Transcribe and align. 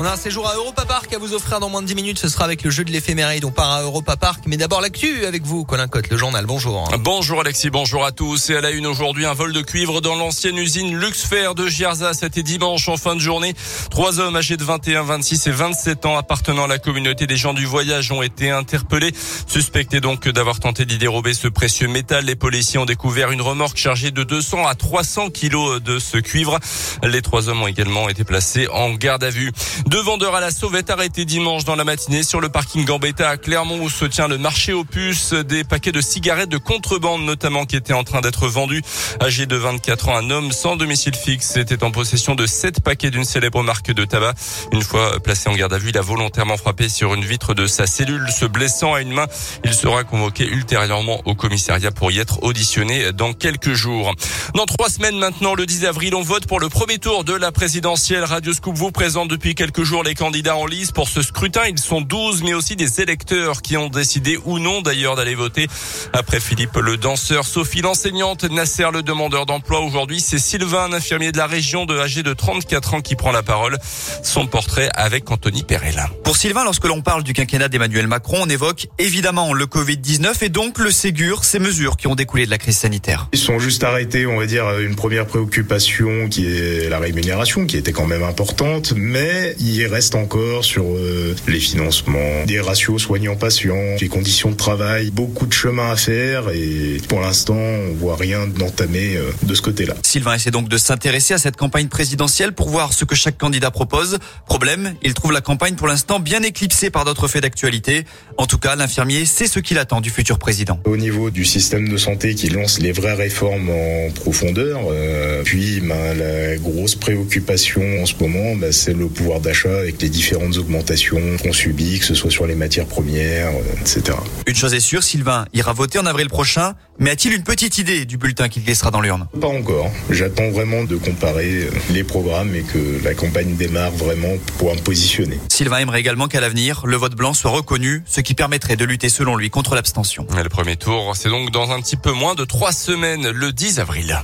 On 0.00 0.04
a 0.04 0.12
un 0.12 0.16
séjour 0.16 0.48
à 0.48 0.54
Europa 0.54 0.84
Park 0.84 1.12
à 1.12 1.18
vous 1.18 1.34
offrir 1.34 1.58
dans 1.58 1.68
moins 1.68 1.82
de 1.82 1.88
10 1.88 1.96
minutes. 1.96 2.20
Ce 2.20 2.28
sera 2.28 2.44
avec 2.44 2.62
le 2.62 2.70
jeu 2.70 2.84
de 2.84 2.92
l'éphéméride. 2.92 3.44
On 3.44 3.50
part 3.50 3.72
à 3.72 3.82
Europa 3.82 4.16
Park. 4.16 4.44
Mais 4.46 4.56
d'abord 4.56 4.80
l'actu 4.80 5.26
avec 5.26 5.42
vous, 5.44 5.64
Colin 5.64 5.88
Cotte, 5.88 6.08
le 6.08 6.16
journal. 6.16 6.46
Bonjour. 6.46 6.88
Bonjour 7.00 7.40
Alexis, 7.40 7.68
bonjour 7.68 8.04
à 8.04 8.12
tous. 8.12 8.50
Et 8.50 8.56
à 8.56 8.60
la 8.60 8.70
une 8.70 8.86
aujourd'hui, 8.86 9.26
un 9.26 9.34
vol 9.34 9.52
de 9.52 9.60
cuivre 9.60 10.00
dans 10.00 10.14
l'ancienne 10.14 10.56
usine 10.56 10.96
Luxfer 10.96 11.48
de 11.56 11.66
Gierza. 11.66 12.14
C'était 12.14 12.44
dimanche 12.44 12.88
en 12.88 12.96
fin 12.96 13.16
de 13.16 13.20
journée. 13.20 13.54
Trois 13.90 14.20
hommes 14.20 14.36
âgés 14.36 14.56
de 14.56 14.62
21, 14.62 15.02
26 15.02 15.48
et 15.48 15.50
27 15.50 16.06
ans 16.06 16.16
appartenant 16.16 16.66
à 16.66 16.68
la 16.68 16.78
communauté 16.78 17.26
des 17.26 17.36
gens 17.36 17.52
du 17.52 17.66
voyage 17.66 18.12
ont 18.12 18.22
été 18.22 18.52
interpellés. 18.52 19.12
Suspectés 19.48 20.00
donc 20.00 20.28
d'avoir 20.28 20.60
tenté 20.60 20.84
d'y 20.84 20.98
dérober 20.98 21.34
ce 21.34 21.48
précieux 21.48 21.88
métal. 21.88 22.24
Les 22.24 22.36
policiers 22.36 22.78
ont 22.78 22.86
découvert 22.86 23.32
une 23.32 23.42
remorque 23.42 23.78
chargée 23.78 24.12
de 24.12 24.22
200 24.22 24.64
à 24.64 24.76
300 24.76 25.30
kilos 25.30 25.82
de 25.82 25.98
ce 25.98 26.18
cuivre. 26.18 26.60
Les 27.02 27.20
trois 27.20 27.48
hommes 27.48 27.62
ont 27.62 27.66
également 27.66 28.08
été 28.08 28.22
placés 28.22 28.68
en 28.68 28.94
garde 28.94 29.24
à 29.24 29.30
vue. 29.30 29.50
Deux 29.88 30.02
vendeurs 30.02 30.34
à 30.34 30.40
la 30.40 30.50
sauvette 30.50 30.90
arrêtés 30.90 31.24
dimanche 31.24 31.64
dans 31.64 31.74
la 31.74 31.82
matinée 31.82 32.22
sur 32.22 32.42
le 32.42 32.50
parking 32.50 32.84
Gambetta 32.84 33.26
à 33.26 33.38
Clermont 33.38 33.80
où 33.80 33.88
se 33.88 34.04
tient 34.04 34.28
le 34.28 34.36
marché 34.36 34.74
puces. 34.90 35.32
Des 35.32 35.64
paquets 35.64 35.92
de 35.92 36.02
cigarettes 36.02 36.50
de 36.50 36.58
contrebande 36.58 37.22
notamment 37.22 37.64
qui 37.64 37.74
étaient 37.74 37.94
en 37.94 38.04
train 38.04 38.20
d'être 38.20 38.48
vendus. 38.48 38.82
Âgé 39.22 39.46
de 39.46 39.56
24 39.56 40.10
ans, 40.10 40.16
un 40.18 40.28
homme 40.28 40.52
sans 40.52 40.76
domicile 40.76 41.14
fixe 41.14 41.56
était 41.56 41.82
en 41.84 41.90
possession 41.90 42.34
de 42.34 42.44
sept 42.44 42.82
paquets 42.82 43.10
d'une 43.10 43.24
célèbre 43.24 43.62
marque 43.62 43.90
de 43.90 44.04
tabac. 44.04 44.34
Une 44.72 44.82
fois 44.82 45.20
placé 45.20 45.48
en 45.48 45.54
garde 45.54 45.72
à 45.72 45.78
vue, 45.78 45.88
il 45.88 45.96
a 45.96 46.02
volontairement 46.02 46.58
frappé 46.58 46.90
sur 46.90 47.14
une 47.14 47.24
vitre 47.24 47.54
de 47.54 47.66
sa 47.66 47.86
cellule, 47.86 48.28
se 48.30 48.44
blessant 48.44 48.92
à 48.92 49.00
une 49.00 49.14
main. 49.14 49.26
Il 49.64 49.72
sera 49.72 50.04
convoqué 50.04 50.46
ultérieurement 50.46 51.22
au 51.24 51.34
commissariat 51.34 51.92
pour 51.92 52.12
y 52.12 52.18
être 52.18 52.42
auditionné 52.42 53.14
dans 53.14 53.32
quelques 53.32 53.72
jours. 53.72 54.12
Dans 54.54 54.66
trois 54.66 54.90
semaines 54.90 55.16
maintenant, 55.16 55.54
le 55.54 55.64
10 55.64 55.86
avril, 55.86 56.14
on 56.14 56.22
vote 56.22 56.46
pour 56.46 56.60
le 56.60 56.68
premier 56.68 56.98
tour 56.98 57.24
de 57.24 57.32
la 57.32 57.52
présidentielle. 57.52 58.24
Radio 58.24 58.52
Scoop 58.52 58.76
vous 58.76 58.92
présente 58.92 59.28
depuis 59.28 59.54
quelques 59.54 59.77
jours 59.84 60.02
les 60.02 60.14
candidats 60.14 60.56
en 60.56 60.66
lice 60.66 60.92
pour 60.92 61.08
ce 61.08 61.22
scrutin. 61.22 61.62
Ils 61.68 61.78
sont 61.78 62.00
12, 62.00 62.42
mais 62.42 62.54
aussi 62.54 62.76
des 62.76 63.00
électeurs 63.00 63.62
qui 63.62 63.76
ont 63.76 63.88
décidé 63.88 64.38
ou 64.44 64.58
non 64.58 64.82
d'ailleurs 64.82 65.16
d'aller 65.16 65.34
voter. 65.34 65.66
Après 66.12 66.40
Philippe 66.40 66.76
le 66.76 66.96
danseur, 66.96 67.44
Sophie 67.44 67.80
l'enseignante, 67.80 68.44
Nasser 68.44 68.88
le 68.92 69.02
demandeur 69.02 69.46
d'emploi. 69.46 69.80
Aujourd'hui, 69.80 70.20
c'est 70.20 70.38
Sylvain, 70.38 70.84
un 70.84 70.92
infirmier 70.92 71.32
de 71.32 71.38
la 71.38 71.46
région 71.46 71.86
de 71.86 71.98
âgé 71.98 72.22
de 72.22 72.32
34 72.32 72.94
ans 72.94 73.00
qui 73.00 73.14
prend 73.14 73.32
la 73.32 73.42
parole. 73.42 73.78
Son 74.22 74.46
portrait 74.46 74.88
avec 74.94 75.30
Anthony 75.30 75.62
Perel. 75.62 76.02
Pour 76.24 76.36
Sylvain, 76.36 76.64
lorsque 76.64 76.84
l'on 76.84 77.02
parle 77.02 77.22
du 77.22 77.32
quinquennat 77.32 77.68
d'Emmanuel 77.68 78.06
Macron, 78.06 78.38
on 78.42 78.48
évoque 78.48 78.88
évidemment 78.98 79.52
le 79.52 79.66
Covid-19 79.66 80.44
et 80.44 80.48
donc 80.48 80.78
le 80.78 80.90
Ségur, 80.90 81.44
ces 81.44 81.58
mesures 81.58 81.96
qui 81.96 82.06
ont 82.06 82.14
découlé 82.14 82.46
de 82.46 82.50
la 82.50 82.58
crise 82.58 82.78
sanitaire. 82.78 83.28
Ils 83.32 83.38
sont 83.38 83.58
juste 83.58 83.84
arrêtés, 83.84 84.26
on 84.26 84.38
va 84.38 84.46
dire, 84.46 84.78
une 84.80 84.96
première 84.96 85.26
préoccupation 85.26 86.28
qui 86.28 86.46
est 86.46 86.88
la 86.88 86.98
rémunération, 86.98 87.66
qui 87.66 87.76
était 87.76 87.92
quand 87.92 88.06
même 88.06 88.22
importante, 88.22 88.92
mais 88.96 89.54
il 89.60 89.67
reste 89.86 90.14
encore 90.14 90.64
sur 90.64 90.84
euh, 90.84 91.34
les 91.46 91.60
financements, 91.60 92.44
des 92.46 92.60
ratios 92.60 93.02
soignants-patients, 93.02 93.96
les 94.00 94.08
conditions 94.08 94.50
de 94.50 94.56
travail, 94.56 95.10
beaucoup 95.10 95.46
de 95.46 95.52
chemin 95.52 95.90
à 95.90 95.96
faire 95.96 96.50
et 96.50 96.98
pour 97.08 97.20
l'instant, 97.20 97.54
on 97.54 97.94
voit 97.94 98.16
rien 98.16 98.46
d'entamé 98.46 99.16
euh, 99.16 99.30
de 99.42 99.54
ce 99.54 99.62
côté-là. 99.62 99.94
Sylvain 100.02 100.34
essaie 100.34 100.50
donc 100.50 100.68
de 100.68 100.78
s'intéresser 100.78 101.34
à 101.34 101.38
cette 101.38 101.56
campagne 101.56 101.88
présidentielle 101.88 102.52
pour 102.52 102.68
voir 102.68 102.92
ce 102.92 103.04
que 103.04 103.14
chaque 103.14 103.36
candidat 103.36 103.70
propose. 103.70 104.18
Problème, 104.46 104.94
il 105.02 105.14
trouve 105.14 105.32
la 105.32 105.40
campagne 105.40 105.74
pour 105.74 105.86
l'instant 105.86 106.20
bien 106.20 106.42
éclipsée 106.42 106.90
par 106.90 107.04
d'autres 107.04 107.28
faits 107.28 107.42
d'actualité. 107.42 108.04
En 108.36 108.46
tout 108.46 108.58
cas, 108.58 108.76
l'infirmier 108.76 109.24
sait 109.26 109.46
ce 109.46 109.60
qu'il 109.60 109.78
attend 109.78 110.00
du 110.00 110.10
futur 110.10 110.38
président. 110.38 110.80
Au 110.84 110.96
niveau 110.96 111.30
du 111.30 111.44
système 111.44 111.88
de 111.88 111.96
santé 111.96 112.34
qui 112.34 112.48
lance 112.48 112.80
les 112.80 112.92
vraies 112.92 113.14
réformes 113.14 113.70
en 113.70 114.10
profondeur, 114.12 114.80
euh, 114.90 115.42
puis 115.44 115.80
ben, 115.80 116.14
la 116.14 116.56
grosse 116.56 116.94
préoccupation 116.94 117.82
en 118.00 118.06
ce 118.06 118.14
moment, 118.20 118.56
ben, 118.56 118.72
c'est 118.72 118.94
le 118.94 119.08
pouvoir 119.08 119.40
d'achat 119.40 119.57
avec 119.66 120.00
les 120.00 120.08
différentes 120.08 120.56
augmentations 120.56 121.20
qu'on 121.42 121.52
subit, 121.52 121.98
que 121.98 122.04
ce 122.04 122.14
soit 122.14 122.30
sur 122.30 122.46
les 122.46 122.54
matières 122.54 122.86
premières, 122.86 123.48
euh, 123.48 123.80
etc. 123.80 124.16
Une 124.46 124.54
chose 124.54 124.74
est 124.74 124.80
sûre, 124.80 125.02
Sylvain 125.02 125.46
ira 125.52 125.72
voter 125.72 125.98
en 125.98 126.06
avril 126.06 126.28
prochain, 126.28 126.74
mais 126.98 127.10
a-t-il 127.10 127.34
une 127.34 127.42
petite 127.42 127.78
idée 127.78 128.04
du 128.04 128.18
bulletin 128.18 128.48
qu'il 128.48 128.64
laissera 128.64 128.90
dans 128.90 129.00
l'urne? 129.00 129.26
Pas 129.40 129.48
encore. 129.48 129.90
J'attends 130.10 130.50
vraiment 130.50 130.84
de 130.84 130.96
comparer 130.96 131.64
euh, 131.64 131.70
les 131.90 132.04
programmes 132.04 132.54
et 132.54 132.62
que 132.62 133.02
la 133.04 133.14
campagne 133.14 133.56
démarre 133.56 133.90
vraiment 133.92 134.36
pour 134.58 134.74
me 134.74 134.80
positionner. 134.80 135.38
Sylvain 135.48 135.78
aimerait 135.78 136.00
également 136.00 136.28
qu'à 136.28 136.40
l'avenir, 136.40 136.82
le 136.86 136.96
vote 136.96 137.14
blanc 137.14 137.34
soit 137.34 137.50
reconnu, 137.50 138.02
ce 138.06 138.20
qui 138.20 138.34
permettrait 138.34 138.76
de 138.76 138.84
lutter 138.84 139.08
selon 139.08 139.36
lui 139.36 139.50
contre 139.50 139.74
l'abstention. 139.74 140.26
Le 140.42 140.48
premier 140.48 140.76
tour, 140.76 141.14
c'est 141.16 141.28
donc 141.28 141.50
dans 141.50 141.70
un 141.72 141.80
petit 141.80 141.96
peu 141.96 142.12
moins 142.12 142.34
de 142.34 142.44
trois 142.44 142.72
semaines, 142.72 143.30
le 143.30 143.52
10 143.52 143.80
avril. 143.80 144.18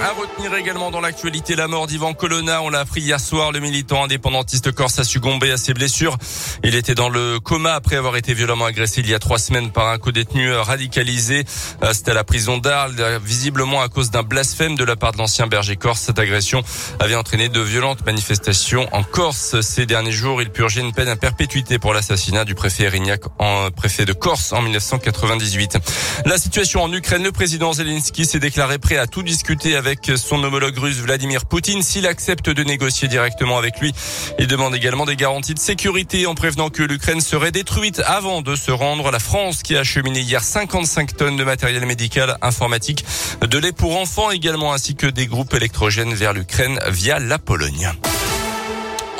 À 0.00 0.12
retenir 0.12 0.54
également 0.54 0.90
dans 0.90 1.00
l'actualité 1.00 1.54
la 1.54 1.68
mort 1.68 1.86
d'Ivan 1.86 2.12
Colonna. 2.14 2.62
On 2.62 2.70
l'a 2.70 2.80
appris 2.80 3.00
hier 3.00 3.20
soir. 3.20 3.52
Le 3.52 3.60
militant 3.60 4.04
indépendantiste 4.04 4.72
corse 4.72 4.98
a 4.98 5.04
succombé 5.04 5.50
à 5.50 5.56
ses 5.56 5.74
blessures. 5.74 6.16
Il 6.64 6.74
était 6.74 6.94
dans 6.94 7.08
le 7.08 7.38
coma 7.38 7.74
après 7.74 7.96
avoir 7.96 8.16
été 8.16 8.34
violemment 8.34 8.64
agressé 8.64 9.00
il 9.00 9.08
y 9.08 9.14
a 9.14 9.18
trois 9.18 9.38
semaines 9.38 9.70
par 9.70 9.88
un 9.88 9.98
co-détenu 9.98 10.52
radicalisé. 10.52 11.44
Euh, 11.82 11.92
c'était 11.92 12.12
à 12.12 12.14
la 12.14 12.24
prison 12.24 12.58
d'Arles, 12.58 13.20
visiblement 13.24 13.80
à 13.80 13.88
cause 13.88 14.10
d'un 14.10 14.22
blasphème 14.22 14.76
de 14.76 14.84
la 14.84 14.96
part 14.96 15.12
de 15.12 15.18
l'ancien 15.18 15.46
berger 15.46 15.76
corse. 15.76 16.00
Cette 16.00 16.18
agression 16.18 16.62
avait 16.98 17.16
entraîné 17.16 17.48
de 17.48 17.60
violentes 17.60 18.04
manifestations 18.06 18.88
en 18.92 19.02
Corse. 19.02 19.60
Ces 19.60 19.86
derniers 19.86 20.12
jours, 20.12 20.42
il 20.42 20.50
purgeait 20.50 20.80
une 20.80 20.92
peine 20.92 21.08
à 21.08 21.16
perpétuité 21.16 21.78
pour 21.78 21.94
l'assassinat 21.94 22.44
du 22.44 22.54
préfet 22.54 22.84
Erignac 22.84 23.22
en 23.38 23.70
préfet 23.70 24.04
de 24.04 24.12
Corse 24.12 24.52
en 24.52 24.62
1998. 24.62 25.78
La 26.24 26.38
situation 26.38 26.82
en 26.82 26.92
Ukraine, 26.92 27.22
le 27.22 27.32
président 27.32 27.72
Zelensky 27.72 28.24
s'est 28.26 28.38
déclaré 28.38 28.78
prêt 28.78 28.96
à 28.96 29.06
tout 29.06 29.22
discuter 29.22 29.76
avec 29.82 30.12
son 30.16 30.44
homologue 30.44 30.78
russe 30.78 30.98
Vladimir 30.98 31.44
Poutine 31.44 31.82
s'il 31.82 32.06
accepte 32.06 32.48
de 32.48 32.62
négocier 32.62 33.08
directement 33.08 33.58
avec 33.58 33.80
lui. 33.80 33.92
Il 34.38 34.46
demande 34.46 34.76
également 34.76 35.06
des 35.06 35.16
garanties 35.16 35.54
de 35.54 35.58
sécurité 35.58 36.26
en 36.26 36.36
prévenant 36.36 36.70
que 36.70 36.84
l'Ukraine 36.84 37.20
serait 37.20 37.50
détruite 37.50 38.00
avant 38.06 38.42
de 38.42 38.54
se 38.54 38.70
rendre. 38.70 39.10
La 39.10 39.18
France 39.18 39.64
qui 39.64 39.76
a 39.76 39.80
acheminé 39.80 40.20
hier 40.20 40.40
55 40.40 41.16
tonnes 41.16 41.36
de 41.36 41.42
matériel 41.42 41.84
médical 41.84 42.38
informatique, 42.42 43.04
de 43.40 43.58
lait 43.58 43.72
pour 43.72 43.98
enfants 43.98 44.30
également 44.30 44.72
ainsi 44.72 44.94
que 44.94 45.08
des 45.08 45.26
groupes 45.26 45.52
électrogènes 45.52 46.14
vers 46.14 46.32
l'Ukraine 46.32 46.78
via 46.88 47.18
la 47.18 47.40
Pologne. 47.40 47.90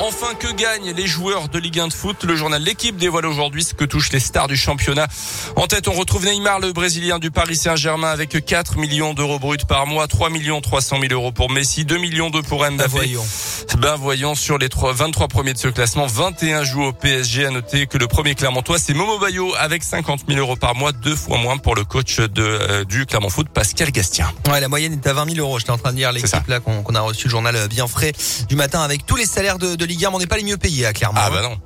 Enfin, 0.05 0.35
que 0.35 0.53
gagnent 0.53 0.93
les 0.97 1.07
joueurs 1.07 1.49
de 1.49 1.61
Ligue 1.61 1.79
1 1.79 1.87
de 1.87 1.93
foot 1.93 2.25
Le 2.25 2.35
journal 2.35 2.61
L'équipe 2.61 2.97
dévoile 2.97 3.25
aujourd'hui 3.25 3.63
ce 3.63 3.73
que 3.73 3.85
touchent 3.85 4.11
les 4.11 4.19
stars 4.19 4.49
du 4.49 4.57
championnat. 4.57 5.07
En 5.55 5.69
tête, 5.69 5.87
on 5.87 5.93
retrouve 5.93 6.25
Neymar, 6.25 6.59
le 6.59 6.73
Brésilien 6.73 7.21
du 7.21 7.31
Paris 7.31 7.55
Saint-Germain, 7.55 8.11
avec 8.11 8.45
4 8.45 8.79
millions 8.79 9.15
d'euros 9.15 9.39
bruts 9.39 9.59
par 9.69 9.87
mois, 9.87 10.09
3 10.09 10.29
millions 10.31 10.61
300 10.61 10.99
000 11.03 11.13
euros 11.13 11.31
pour 11.31 11.51
Messi, 11.51 11.85
2 11.85 11.99
millions 11.99 12.31
d'euros 12.31 12.43
pour 12.43 12.69
Mbappé. 12.69 12.79
Ben 12.79 12.89
voyons. 12.89 13.25
Ben 13.79 13.95
voyons, 13.95 14.35
sur 14.35 14.59
les 14.59 14.69
3, 14.69 14.93
23 14.93 15.29
premiers 15.29 15.53
de 15.53 15.59
ce 15.59 15.69
classement, 15.69 16.09
21 16.09 16.65
jouent 16.65 16.87
au 16.87 16.93
PSG. 16.93 17.47
À 17.47 17.51
noter 17.51 17.87
que 17.87 17.97
le 17.97 18.09
premier 18.09 18.35
Clermontois, 18.35 18.79
c'est 18.81 18.95
Momo 18.95 19.21
Bayo, 19.21 19.55
avec 19.57 19.85
50 19.85 20.23
000 20.27 20.41
euros 20.41 20.57
par 20.57 20.75
mois, 20.75 20.91
deux 20.91 21.15
fois 21.15 21.39
moins 21.39 21.59
pour 21.59 21.77
le 21.77 21.85
coach 21.85 22.17
de, 22.17 22.43
euh, 22.43 22.85
du 22.85 23.07
Clermont 23.07 23.31
Foot, 23.31 23.49
Pascal 23.51 23.93
Gastien. 23.93 24.33
Ouais, 24.51 24.59
la 24.59 24.69
moyenne 24.69 24.95
est 24.95 25.07
à 25.07 25.13
20 25.13 25.35
000 25.35 25.47
euros. 25.47 25.61
J'étais 25.61 25.71
en 25.71 25.79
train 25.79 25.93
de 25.93 25.99
lire 25.99 26.11
l'équipe 26.11 26.49
là 26.49 26.59
qu'on 26.59 26.95
a 26.97 27.01
reçu, 27.01 27.29
le 27.29 27.31
journal 27.31 27.55
euh, 27.55 27.69
bien 27.69 27.87
frais 27.87 28.13
du 28.49 28.57
matin, 28.57 28.81
avec 28.81 29.07
tous 29.07 29.15
les 29.15 29.27
salaires 29.27 29.59
de, 29.59 29.77
de 29.77 29.92
Ligue 29.93 30.05
1, 30.07 30.11
mais 30.11 30.17
on 30.17 30.19
n'est 30.19 30.27
pas 30.27 30.37
les 30.39 30.45
mieux 30.45 30.57
payés 30.57 30.87
à 30.87 30.93
Clermont. 30.93 31.21
Ah 31.23 31.31
bah 31.31 31.43
non. 31.43 31.57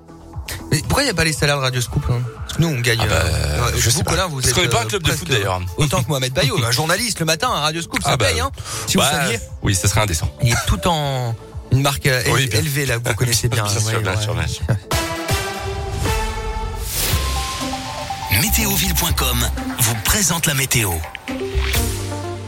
Mais 0.70 0.78
pourquoi 0.80 1.02
il 1.02 1.06
n'y 1.06 1.10
a 1.10 1.14
pas 1.14 1.24
les 1.24 1.32
salaires 1.32 1.56
de 1.56 1.62
Radio 1.62 1.80
Scoop 1.80 2.04
hein 2.10 2.20
Parce 2.40 2.54
que 2.54 2.62
nous, 2.62 2.68
on 2.68 2.80
gagne. 2.80 2.98
Ah 3.02 3.06
bah, 3.06 3.14
euh, 3.24 3.70
je 3.76 3.90
vous, 3.90 3.98
sais 3.98 4.04
pas. 4.04 4.10
Colin, 4.12 4.26
vous 4.26 4.36
Parce 4.36 4.48
êtes, 4.48 4.54
qu'on 4.54 4.62
n'est 4.62 4.68
pas 4.68 4.80
un 4.82 4.84
euh, 4.84 4.88
club 4.88 5.02
de 5.02 5.10
foot, 5.12 5.28
d'ailleurs. 5.28 5.60
Autant 5.76 6.02
que 6.02 6.08
Mohamed 6.08 6.32
Bayo, 6.32 6.56
un 6.64 6.70
journaliste 6.70 7.20
le 7.20 7.26
matin 7.26 7.48
à 7.48 7.60
Radio 7.60 7.82
Scoop, 7.82 8.02
ça 8.02 8.10
Ah 8.12 8.16
bah, 8.16 8.26
paye. 8.26 8.40
Hein 8.40 8.50
si 8.86 8.96
vous 8.96 9.02
ouais, 9.02 9.10
saviez. 9.10 9.38
Oui, 9.62 9.74
ça 9.74 9.88
serait 9.88 10.00
indécent. 10.02 10.28
Il 10.42 10.52
est 10.52 10.56
tout 10.66 10.86
en 10.86 11.34
une 11.72 11.82
marque 11.82 12.06
euh, 12.06 12.22
Oui, 12.32 12.48
élevée 12.52 12.86
là, 12.86 12.98
que 12.98 13.08
vous 13.08 13.14
connaissez 13.14 13.48
bien. 13.48 13.64
Bien 13.64 13.72
sûr, 13.80 13.86
Ouais, 13.86 14.00
bien 14.02 14.14
ouais. 14.14 14.22
sûr, 14.22 14.34
bien 14.34 14.46
sûr. 14.46 14.62
Météoville.com 18.40 19.48
vous 19.80 19.94
présente 20.04 20.46
la 20.46 20.54
météo. 20.54 20.90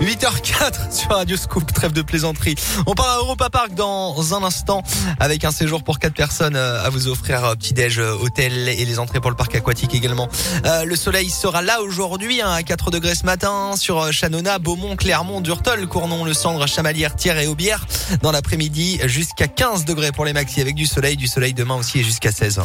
8h04 0.01 0.93
sur 0.93 1.11
Radio 1.11 1.37
Scoop, 1.37 1.73
trêve 1.73 1.93
de 1.93 2.03
plaisanterie. 2.03 2.55
On 2.87 2.95
part 2.95 3.09
à 3.09 3.17
Europa 3.19 3.51
Park 3.51 3.75
dans 3.75 4.35
un 4.35 4.43
instant 4.45 4.83
avec 5.19 5.45
un 5.45 5.51
séjour 5.51 5.83
pour 5.83 5.99
quatre 5.99 6.15
personnes 6.15 6.57
euh, 6.57 6.85
à 6.85 6.89
vous 6.89 7.09
offrir 7.09 7.45
euh, 7.45 7.55
petit-déj, 7.55 7.99
euh, 7.99 8.15
hôtel 8.15 8.69
et 8.69 8.85
les 8.85 8.99
entrées 8.99 9.21
pour 9.21 9.31
le 9.31 9.37
parc 9.37 9.55
aquatique 9.55 9.95
également. 9.95 10.29
Le 10.65 10.97
soleil 10.97 11.31
sera 11.31 11.63
là 11.63 11.83
aujourd'hui 11.83 12.41
hein, 12.41 12.51
à 12.51 12.63
4 12.63 12.91
degrés 12.91 13.15
ce 13.15 13.25
matin 13.25 13.73
sur 13.77 14.13
Chanona, 14.13 14.59
Beaumont, 14.59 14.97
Clermont, 14.97 15.41
Durtol, 15.41 15.87
Cournon, 15.87 16.25
Le 16.25 16.35
Cendre, 16.35 16.67
Chamalières, 16.67 17.17
Thiers 17.17 17.43
et 17.43 17.47
Aubière. 17.47 17.87
Dans 18.23 18.33
l'après-midi, 18.33 19.01
jusqu'à 19.05 19.49
15 19.49 19.85
degrés 19.85 20.13
pour 20.13 20.25
les 20.25 20.33
maxi 20.33 20.61
avec 20.61 20.75
du 20.75 20.87
soleil, 20.87 21.17
du 21.17 21.27
soleil 21.27 21.55
demain 21.55 21.75
aussi 21.75 22.01
et 22.01 22.05
jusqu'à 22.05 22.33
16. 22.33 22.61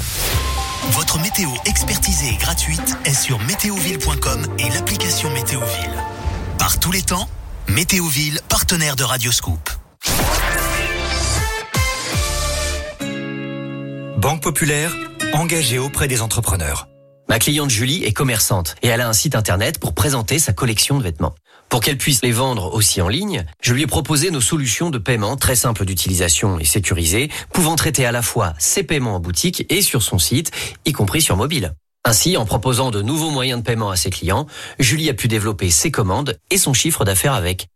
Votre 0.91 1.19
météo 1.19 1.49
expertisée 1.65 2.29
et 2.29 2.37
gratuite 2.37 2.97
est 3.05 3.13
sur 3.13 3.39
météoville.com 3.39 4.47
et 4.59 4.69
l'application 4.69 5.29
Météoville. 5.31 6.03
Par 6.63 6.79
tous 6.79 6.93
les 6.93 7.01
temps, 7.01 7.27
Météoville, 7.67 8.39
partenaire 8.47 8.95
de 8.95 9.03
Radioscoop. 9.03 9.69
Banque 14.15 14.41
Populaire, 14.41 14.95
engagée 15.33 15.77
auprès 15.77 16.07
des 16.07 16.21
entrepreneurs. 16.21 16.87
Ma 17.27 17.37
cliente 17.37 17.69
Julie 17.69 18.05
est 18.05 18.13
commerçante 18.13 18.75
et 18.81 18.87
elle 18.87 19.01
a 19.01 19.09
un 19.09 19.13
site 19.13 19.35
internet 19.35 19.77
pour 19.77 19.93
présenter 19.93 20.39
sa 20.39 20.53
collection 20.53 20.97
de 20.97 21.03
vêtements. 21.03 21.35
Pour 21.67 21.81
qu'elle 21.81 21.97
puisse 21.97 22.23
les 22.23 22.31
vendre 22.31 22.73
aussi 22.73 23.01
en 23.01 23.09
ligne, 23.09 23.43
je 23.61 23.73
lui 23.73 23.81
ai 23.81 23.87
proposé 23.87 24.31
nos 24.31 24.39
solutions 24.39 24.89
de 24.89 24.99
paiement 24.99 25.35
très 25.35 25.57
simples 25.57 25.83
d'utilisation 25.83 26.59
et 26.59 26.65
sécurisées, 26.65 27.29
pouvant 27.51 27.75
traiter 27.75 28.05
à 28.05 28.13
la 28.13 28.21
fois 28.21 28.53
ses 28.57 28.83
paiements 28.83 29.15
en 29.15 29.19
boutique 29.19 29.65
et 29.69 29.81
sur 29.81 30.01
son 30.01 30.17
site, 30.17 30.51
y 30.85 30.93
compris 30.93 31.21
sur 31.21 31.35
mobile. 31.35 31.73
Ainsi, 32.05 32.35
en 32.35 32.45
proposant 32.45 32.91
de 32.91 33.01
nouveaux 33.01 33.29
moyens 33.29 33.61
de 33.61 33.65
paiement 33.65 33.89
à 33.89 33.95
ses 33.95 34.09
clients, 34.09 34.45
Julie 34.77 35.09
a 35.09 35.13
pu 35.13 35.29
développer 35.29 35.69
ses 35.69 35.89
commandes 35.89 36.37
et 36.49 36.57
son 36.57 36.73
chiffre 36.73 37.05
d'affaires 37.05 37.33
avec. 37.33 37.67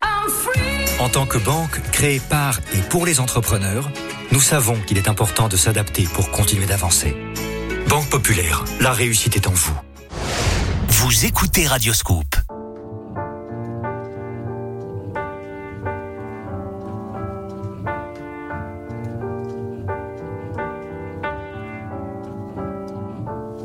En 0.99 1.07
tant 1.07 1.25
que 1.25 1.37
banque 1.37 1.81
créée 1.91 2.19
par 2.19 2.59
et 2.73 2.81
pour 2.89 3.05
les 3.05 3.21
entrepreneurs, 3.21 3.89
nous 4.31 4.41
savons 4.41 4.77
qu'il 4.85 4.97
est 4.97 5.07
important 5.07 5.47
de 5.47 5.55
s'adapter 5.55 6.03
pour 6.03 6.29
continuer 6.31 6.65
d'avancer. 6.65 7.15
Banque 7.87 8.09
Populaire, 8.09 8.65
la 8.81 8.91
réussite 8.91 9.37
est 9.37 9.47
en 9.47 9.53
vous. 9.53 9.79
Vous 10.89 11.25
écoutez 11.25 11.65
Radioscoop. 11.65 12.36